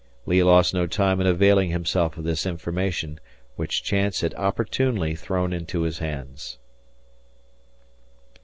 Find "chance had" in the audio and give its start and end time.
3.83-4.33